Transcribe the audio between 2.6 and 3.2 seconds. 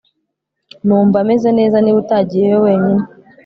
wenyine